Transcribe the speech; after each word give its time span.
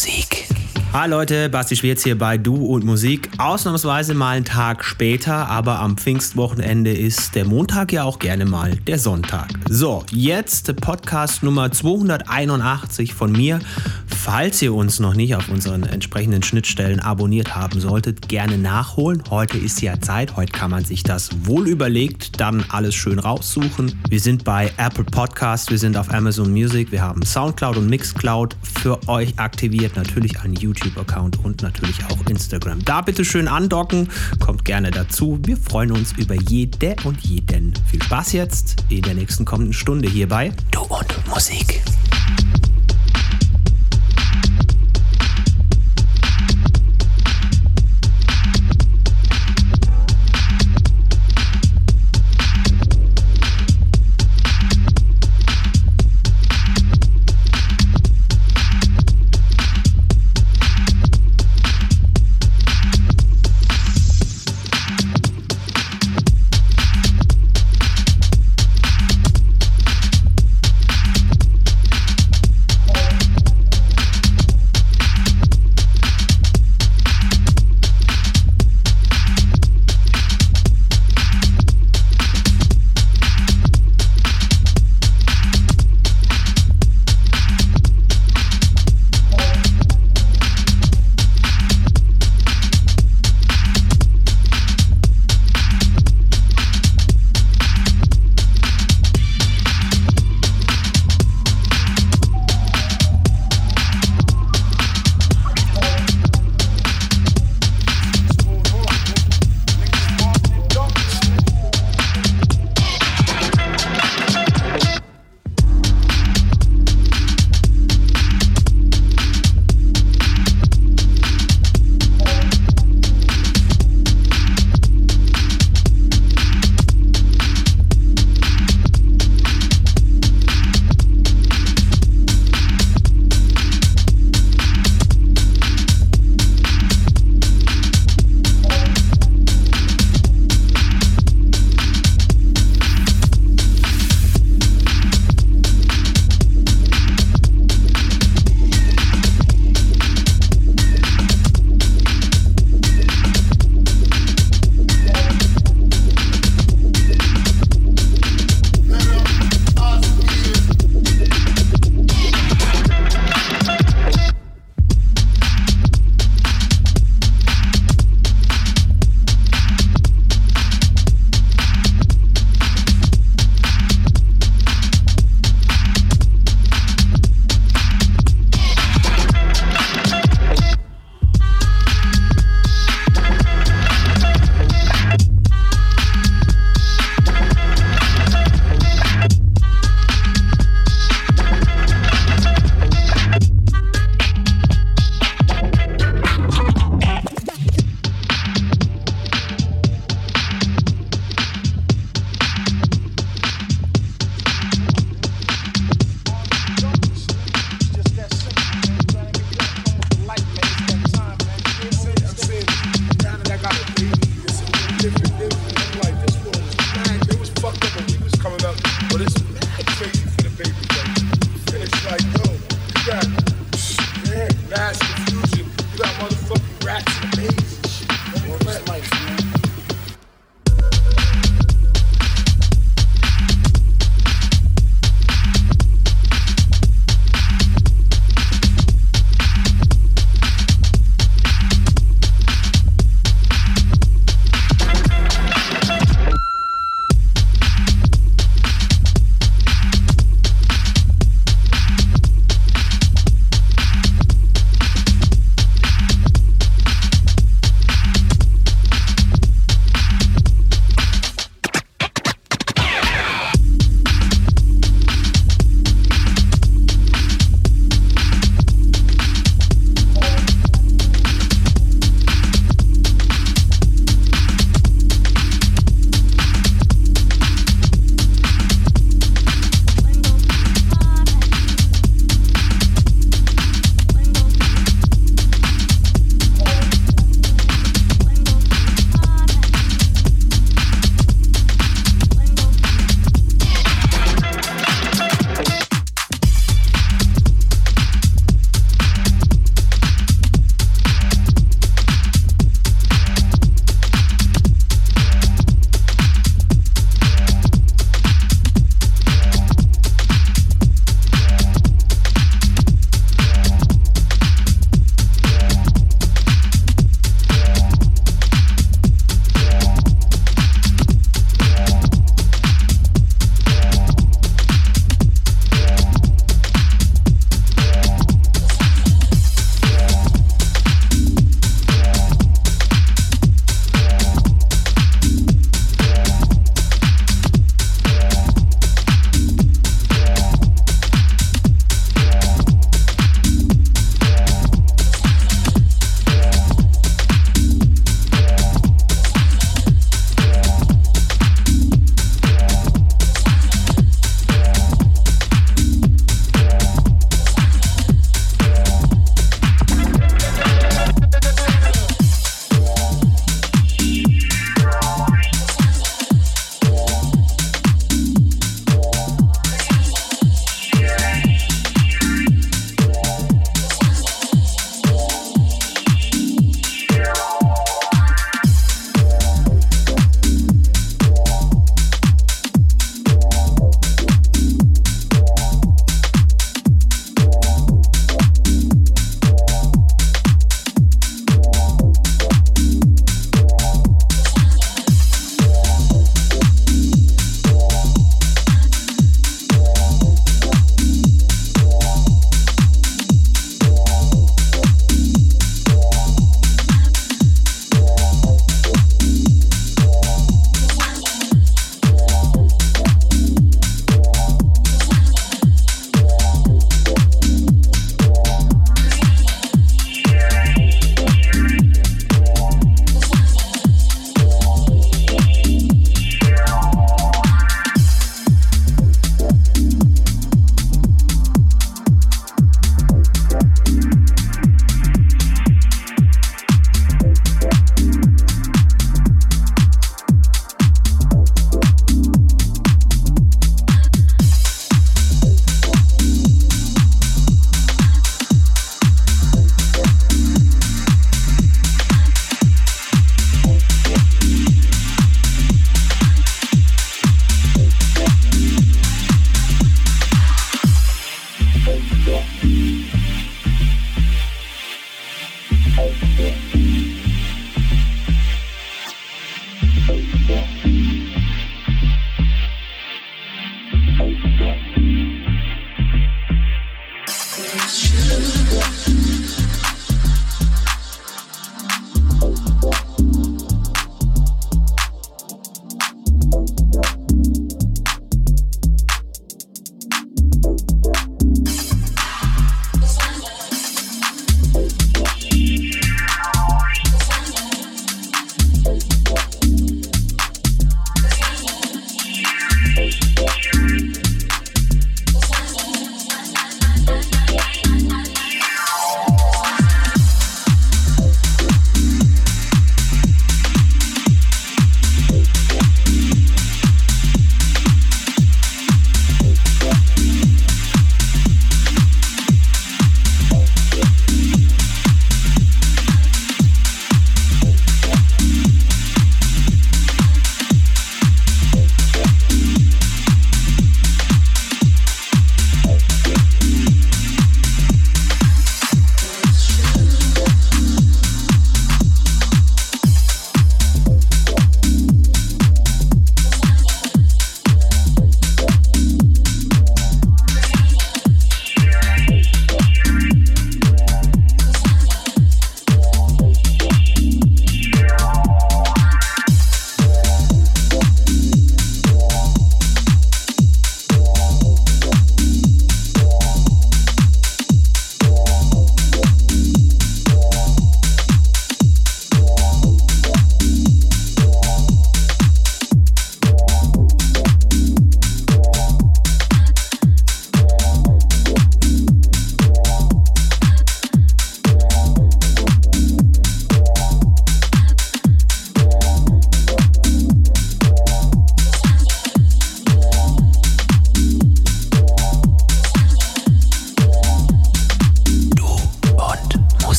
Musik. 0.00 0.46
Hi 0.94 1.06
Leute, 1.08 1.50
Basti 1.50 1.76
Schwierz 1.76 2.02
hier 2.02 2.16
bei 2.16 2.38
Du 2.38 2.56
und 2.56 2.84
Musik. 2.84 3.28
Ausnahmsweise 3.36 4.14
mal 4.14 4.36
einen 4.36 4.46
Tag 4.46 4.82
später, 4.82 5.46
aber 5.46 5.78
am 5.78 5.98
Pfingstwochenende 5.98 6.90
ist 6.90 7.34
der 7.34 7.44
Montag 7.44 7.92
ja 7.92 8.04
auch 8.04 8.18
gerne 8.18 8.46
mal 8.46 8.74
der 8.74 8.98
Sonntag. 8.98 9.50
So, 9.68 10.04
jetzt 10.10 10.74
Podcast 10.80 11.42
Nummer 11.42 11.70
281 11.70 13.12
von 13.12 13.30
mir. 13.30 13.60
Falls 14.22 14.60
ihr 14.60 14.74
uns 14.74 15.00
noch 15.00 15.14
nicht 15.14 15.34
auf 15.34 15.48
unseren 15.48 15.82
entsprechenden 15.84 16.42
Schnittstellen 16.42 17.00
abonniert 17.00 17.54
haben 17.54 17.80
solltet, 17.80 18.28
gerne 18.28 18.58
nachholen. 18.58 19.22
Heute 19.30 19.56
ist 19.56 19.80
ja 19.80 19.98
Zeit, 20.00 20.36
heute 20.36 20.52
kann 20.52 20.70
man 20.70 20.84
sich 20.84 21.02
das 21.02 21.30
wohl 21.46 21.66
überlegt 21.68 22.40
dann 22.40 22.64
alles 22.68 22.94
schön 22.94 23.18
raussuchen. 23.18 23.98
Wir 24.08 24.20
sind 24.20 24.44
bei 24.44 24.70
Apple 24.76 25.04
Podcast, 25.04 25.70
wir 25.70 25.78
sind 25.78 25.96
auf 25.96 26.12
Amazon 26.12 26.52
Music, 26.52 26.92
wir 26.92 27.02
haben 27.02 27.24
Soundcloud 27.24 27.78
und 27.78 27.88
Mixcloud 27.88 28.56
für 28.62 29.08
euch 29.08 29.38
aktiviert, 29.38 29.96
natürlich 29.96 30.38
ein 30.40 30.52
YouTube 30.52 30.70
YouTube-Account 30.80 31.44
und 31.44 31.62
natürlich 31.62 31.96
auch 32.06 32.26
Instagram. 32.28 32.84
Da 32.84 33.00
bitte 33.00 33.24
schön 33.24 33.48
andocken, 33.48 34.08
kommt 34.38 34.64
gerne 34.64 34.90
dazu. 34.90 35.38
Wir 35.42 35.56
freuen 35.56 35.92
uns 35.92 36.12
über 36.12 36.34
jede 36.34 36.96
und 37.04 37.20
jeden. 37.22 37.74
Viel 37.90 38.02
Spaß 38.02 38.32
jetzt 38.32 38.84
in 38.88 39.02
der 39.02 39.14
nächsten 39.14 39.44
kommenden 39.44 39.72
Stunde 39.72 40.08
hierbei. 40.08 40.52
Du 40.70 40.80
und 40.82 41.26
Musik. 41.28 41.82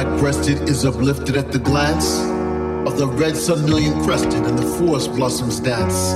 Black 0.04 0.20
breasted 0.20 0.68
is 0.68 0.84
uplifted 0.84 1.36
at 1.36 1.50
the 1.50 1.58
glance 1.58 2.20
of 2.88 2.96
the 2.98 3.06
red 3.18 3.36
sun 3.36 3.64
million 3.64 4.00
crested 4.04 4.44
and 4.46 4.56
the 4.56 4.78
forest 4.78 5.12
blossoms 5.14 5.58
dance. 5.58 6.14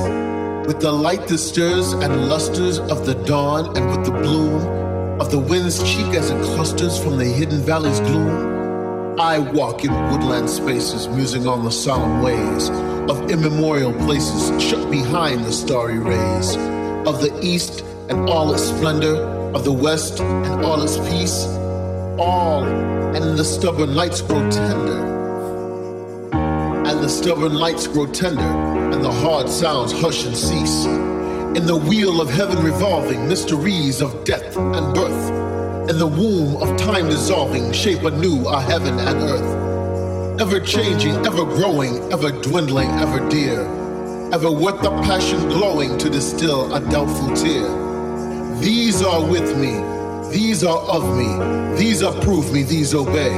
With 0.69 0.79
the 0.79 0.93
light 0.93 1.27
that 1.27 1.39
stirs 1.39 1.91
and 1.93 2.29
lusters 2.29 2.79
of 2.79 3.05
the 3.07 3.15
dawn 3.25 3.77
and 3.77 3.91
with 3.91 4.05
the 4.05 4.13
bloom 4.13 5.21
of 5.21 5.33
the 5.33 5.39
wind's 5.41 5.83
cheek 5.83 6.15
as 6.15 6.31
it 6.31 6.41
clusters 6.55 6.97
from 7.03 7.19
the 7.19 7.25
hidden 7.25 7.61
valley's 7.63 7.99
gloom, 7.99 9.19
I 9.19 9.41
walk 9.41 9.85
in 9.85 9.91
woodland 10.13 10.49
spaces, 10.49 11.09
musing 11.09 11.49
on 11.49 11.65
the 11.65 11.73
solemn 11.73 12.23
ways 12.23 12.71
of 13.11 13.33
immemorial 13.33 13.95
places 14.07 14.63
shut 14.63 14.93
behind 14.93 15.45
the 15.45 15.53
starry 15.53 15.99
rays 15.99 16.55
of 17.05 17.21
the 17.21 17.37
east 17.43 17.81
and 18.09 18.31
all 18.31 18.55
its 18.55 18.63
splendor, 18.63 19.17
of 19.57 19.65
the 19.65 19.73
west 19.73 20.21
and 20.21 20.65
all 20.65 20.81
its 20.81 20.99
peace, 21.11 21.47
all 22.17 23.02
and 23.15 23.39
the 23.39 23.45
stubborn 23.45 23.95
lights 23.95 24.23
grow 24.23 24.51
tender 24.51 25.03
And 26.33 27.01
the 27.01 27.09
stubborn 27.09 27.55
lights 27.55 27.87
grow 27.87 28.07
tender, 28.07 28.41
and 28.93 29.05
the 29.05 29.13
hard 29.13 29.49
sounds 29.49 29.93
hush 29.93 30.25
and 30.25 30.37
cease. 30.37 30.87
In 31.57 31.67
the 31.67 31.77
wheel 31.77 32.21
of 32.21 32.31
heaven 32.31 32.63
revolving, 32.65 33.29
mysteries 33.29 34.01
of 34.01 34.25
death 34.25 34.57
and 34.57 34.95
birth, 34.95 35.91
in 35.91 35.99
the 35.99 36.07
womb 36.07 36.57
of 36.57 36.77
time 36.79 37.09
dissolving, 37.09 37.73
shape 37.73 38.03
anew 38.03 38.47
our 38.47 38.63
heaven 38.63 38.99
and 38.99 39.19
earth. 39.23 40.41
Ever 40.41 40.61
changing, 40.61 41.15
ever 41.27 41.45
growing, 41.45 42.13
ever 42.13 42.33
dwindling, 42.33 42.89
ever 42.93 43.29
dear, 43.29 43.61
ever 44.33 44.51
worth 44.51 44.81
the 44.83 44.91
passion 45.03 45.41
glowing 45.49 45.99
to 45.99 46.11
distill 46.11 46.75
a 46.75 46.81
doubtful 46.91 47.35
tear. 47.37 47.69
These 48.61 49.03
are 49.03 49.25
with 49.25 49.57
me, 49.59 49.92
these 50.33 50.65
are 50.65 50.79
of 50.79 51.05
me, 51.15 51.77
these 51.77 52.01
approve 52.01 52.53
me, 52.55 52.63
these 52.63 52.95
obey. 52.95 53.33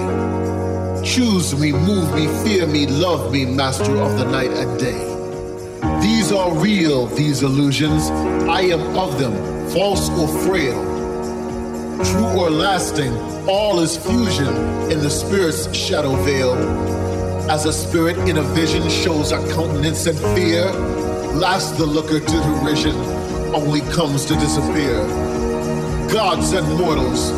Choose 1.04 1.58
me, 1.58 1.72
move 1.72 2.14
me, 2.14 2.26
fear 2.44 2.68
me, 2.68 2.86
love 2.86 3.32
me, 3.32 3.44
master 3.44 3.96
of 3.96 4.16
the 4.16 4.24
night 4.24 4.52
and 4.52 4.78
day. 4.78 6.00
These 6.00 6.30
are 6.30 6.54
real, 6.56 7.06
these 7.08 7.42
illusions. 7.42 8.10
I 8.48 8.60
am 8.60 8.96
of 8.96 9.18
them, 9.18 9.34
false 9.70 10.08
or 10.10 10.28
frail. 10.46 10.80
True 12.04 12.40
or 12.40 12.50
lasting, 12.50 13.12
all 13.48 13.80
is 13.80 13.96
fusion 13.96 14.54
in 14.92 15.00
the 15.00 15.10
spirit's 15.10 15.74
shadow 15.74 16.14
veil. 16.22 16.54
As 17.50 17.64
a 17.66 17.72
spirit 17.72 18.16
in 18.28 18.38
a 18.38 18.42
vision 18.54 18.88
shows 18.88 19.32
a 19.32 19.38
countenance 19.52 20.06
and 20.06 20.18
fear, 20.36 20.70
last 21.34 21.76
the 21.76 21.86
looker 21.86 22.20
to 22.20 22.26
derision 22.26 22.94
only 23.52 23.80
comes 23.80 24.24
to 24.26 24.34
disappear. 24.34 25.23
Gods 26.12 26.52
and 26.52 26.66
mortals, 26.78 27.32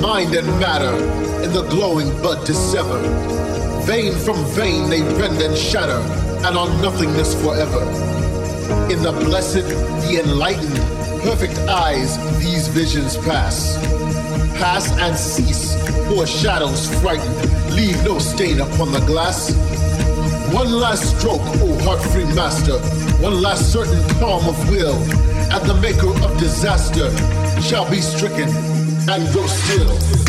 mind 0.00 0.34
and 0.34 0.46
matter 0.60 0.94
in 1.42 1.52
the 1.52 1.66
glowing 1.70 2.10
bud 2.22 2.44
dissever. 2.46 2.98
Vein 3.84 4.12
from 4.12 4.44
vein 4.54 4.90
they 4.90 5.02
rend 5.02 5.40
and 5.40 5.56
shatter, 5.56 6.00
and 6.46 6.56
on 6.56 6.82
nothingness 6.82 7.34
forever. 7.42 7.82
In 8.90 9.02
the 9.02 9.12
blessed, 9.12 9.68
the 10.06 10.22
enlightened, 10.24 10.76
perfect 11.22 11.58
eyes 11.68 12.16
these 12.38 12.68
visions 12.68 13.16
pass. 13.18 13.76
Pass 14.58 14.90
and 14.98 15.16
cease, 15.16 15.76
or 16.10 16.26
shadows 16.26 16.88
frighten, 17.00 17.32
leave 17.74 18.02
no 18.04 18.18
stain 18.18 18.60
upon 18.60 18.92
the 18.92 19.00
glass. 19.06 19.54
One 20.52 20.72
last 20.72 21.18
stroke, 21.18 21.42
O 21.62 21.78
heart-free 21.84 22.32
master, 22.34 22.78
one 23.22 23.40
last 23.40 23.72
certain 23.72 24.02
calm 24.18 24.46
of 24.48 24.70
will, 24.70 24.96
at 25.52 25.62
the 25.64 25.74
maker 25.74 26.08
of 26.08 26.38
disaster 26.38 27.10
shall 27.62 27.90
be 27.90 28.00
stricken 28.00 28.48
and 29.08 29.32
grow 29.32 29.46
still. 29.46 30.27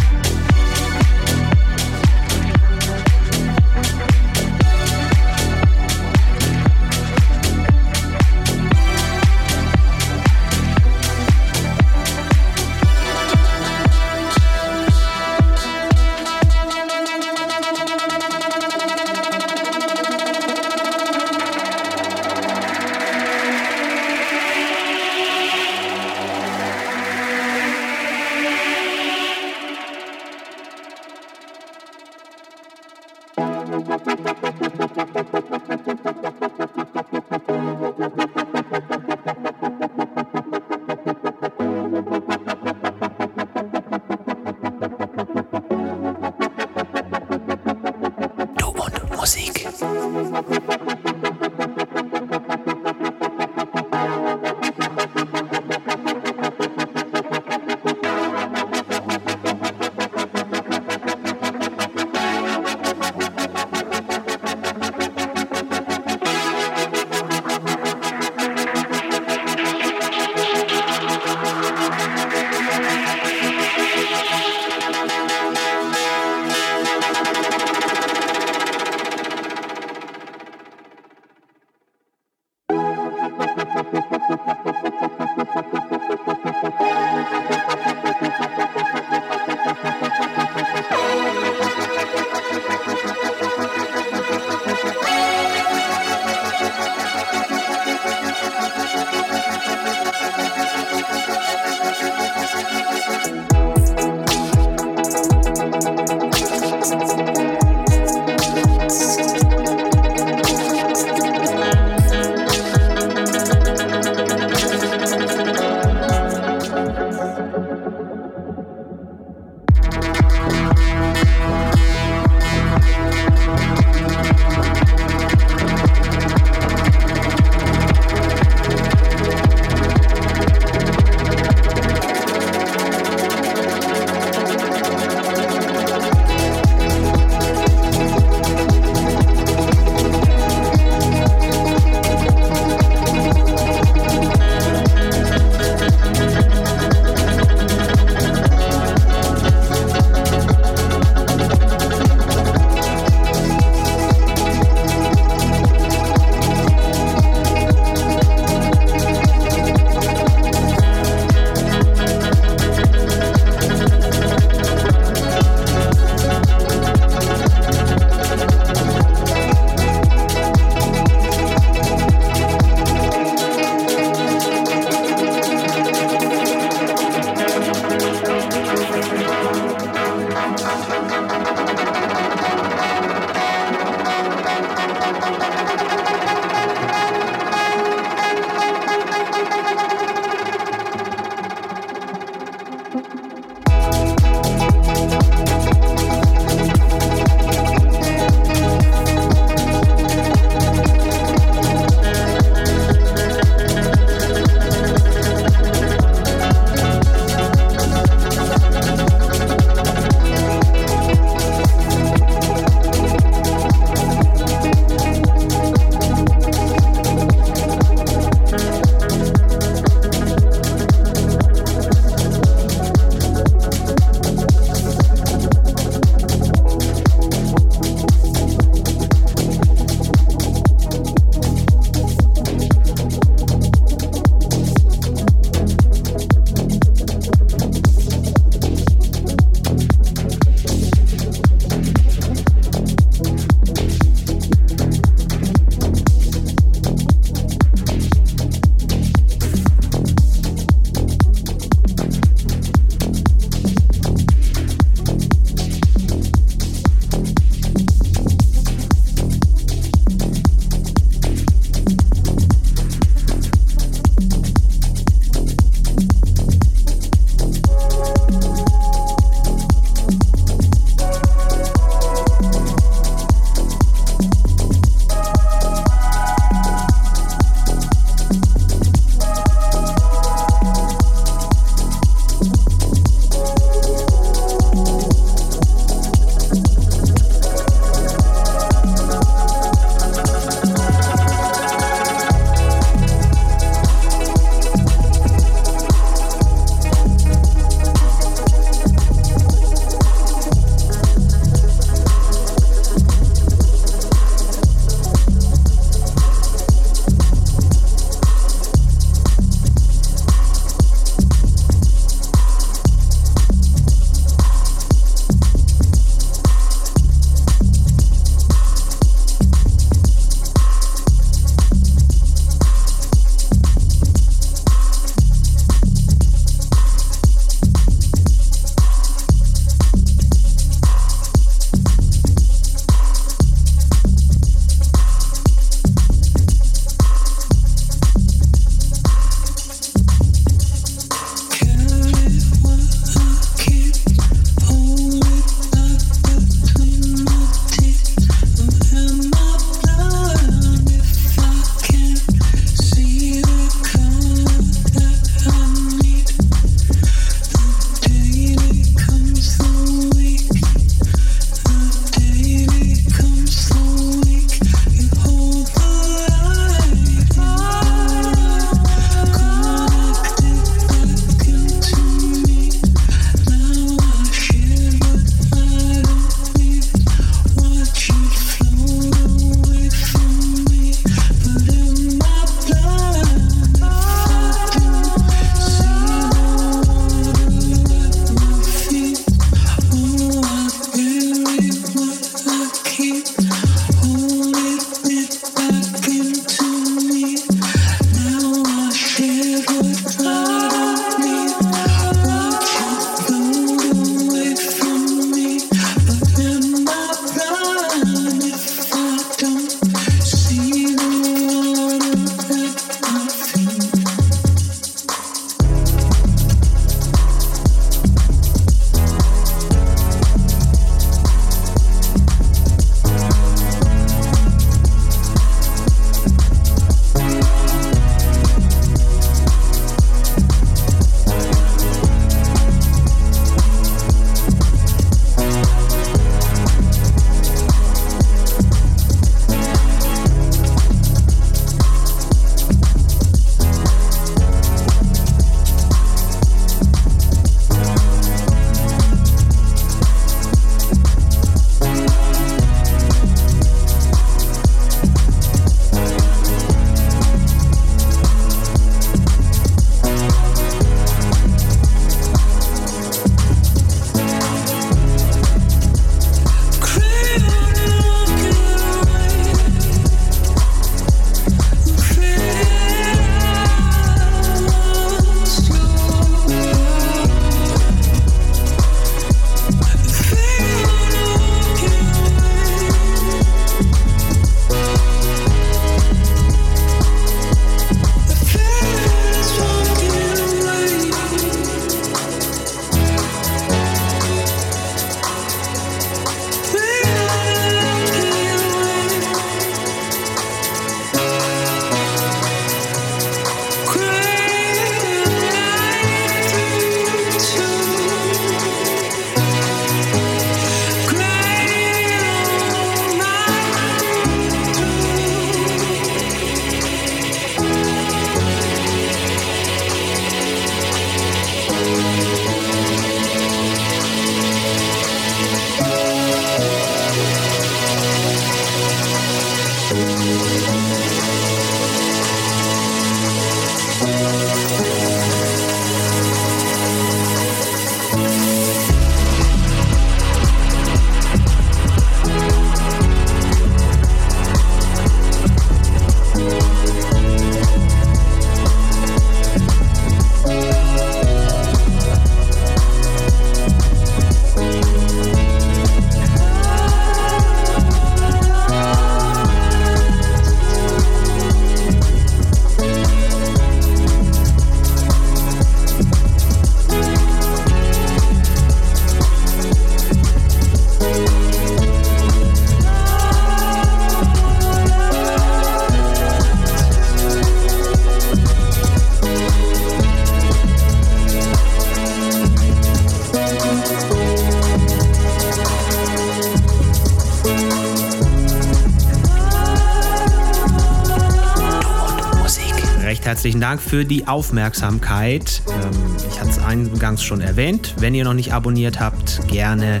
Herzlichen 593.42 593.60
Dank 593.60 593.80
für 593.80 594.04
die 594.04 594.28
Aufmerksamkeit. 594.28 595.62
Ähm, 595.68 595.90
ich 596.30 596.38
hatte 596.38 596.50
es 596.50 596.58
eingangs 596.60 597.24
schon 597.24 597.40
erwähnt. 597.40 597.96
Wenn 597.98 598.14
ihr 598.14 598.22
noch 598.22 598.34
nicht 598.34 598.52
abonniert 598.52 599.00
habt, 599.00 599.48
gerne 599.48 600.00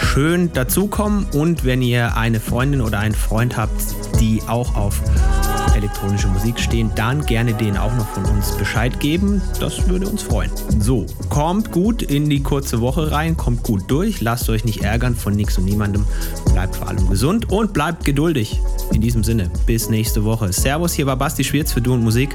schön 0.00 0.52
dazukommen. 0.52 1.24
Und 1.32 1.64
wenn 1.64 1.82
ihr 1.82 2.16
eine 2.16 2.40
Freundin 2.40 2.80
oder 2.80 2.98
einen 2.98 3.14
Freund 3.14 3.56
habt, 3.56 3.80
die 4.18 4.42
auch 4.48 4.74
auf 4.74 5.00
elektronische 5.76 6.26
Musik 6.26 6.58
stehen, 6.58 6.90
dann 6.96 7.24
gerne 7.26 7.54
denen 7.54 7.76
auch 7.76 7.94
noch 7.94 8.08
von 8.08 8.24
uns 8.24 8.50
Bescheid 8.56 8.98
geben. 8.98 9.40
Das 9.60 9.88
würde 9.88 10.08
uns 10.08 10.22
freuen. 10.24 10.50
So, 10.80 11.06
kommt 11.28 11.70
gut 11.70 12.02
in 12.02 12.28
die 12.28 12.42
kurze 12.42 12.80
Woche 12.80 13.12
rein, 13.12 13.36
kommt 13.36 13.62
gut 13.62 13.84
durch, 13.86 14.20
lasst 14.20 14.50
euch 14.50 14.64
nicht 14.64 14.82
ärgern 14.82 15.14
von 15.14 15.36
nichts 15.36 15.56
und 15.58 15.64
niemandem, 15.64 16.06
bleibt 16.52 16.74
vor 16.74 16.88
allem 16.88 17.08
gesund 17.08 17.52
und 17.52 17.72
bleibt 17.72 18.04
geduldig. 18.04 18.60
In 18.92 19.00
diesem 19.00 19.22
Sinne, 19.22 19.48
bis 19.64 19.88
nächste 19.88 20.24
Woche. 20.24 20.52
Servus, 20.52 20.92
hier 20.92 21.06
war 21.06 21.14
Basti 21.14 21.44
Schwierz 21.44 21.70
für 21.70 21.80
Du 21.80 21.94
und 21.94 22.02
Musik. 22.02 22.34